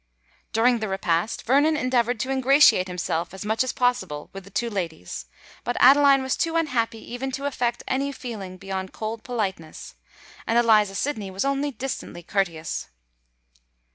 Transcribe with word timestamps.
During 0.51 0.79
the 0.79 0.87
repast, 0.87 1.43
Vernon 1.43 1.77
endeavoured 1.77 2.19
to 2.21 2.31
ingratiate 2.31 2.87
himself 2.87 3.35
as 3.35 3.45
much 3.45 3.63
as 3.63 3.71
possible 3.71 4.31
with 4.33 4.43
the 4.43 4.49
two 4.49 4.67
ladies: 4.71 5.27
but 5.63 5.77
Adeline 5.79 6.23
was 6.23 6.35
too 6.35 6.55
unhappy 6.55 6.97
even 7.13 7.29
to 7.33 7.45
affect 7.45 7.83
any 7.87 8.11
feeling 8.11 8.57
beyond 8.57 8.93
cold 8.93 9.23
politeness; 9.23 9.93
and 10.47 10.57
Eliza 10.57 10.95
Sydney 10.95 11.29
was 11.29 11.45
only 11.45 11.69
distantly 11.69 12.23
courteous. 12.23 12.87